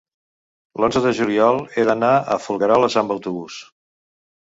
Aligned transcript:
l'onze 0.83 1.03
de 1.03 1.11
juliol 1.19 1.61
he 1.75 1.85
d'anar 1.91 2.11
a 2.15 2.41
Folgueroles 2.49 3.01
amb 3.05 3.19
autobús. 3.19 3.63